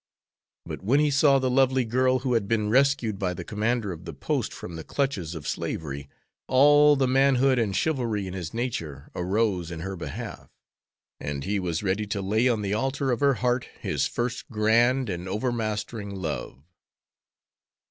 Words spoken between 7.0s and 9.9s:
manhood and chivalry in his nature arose in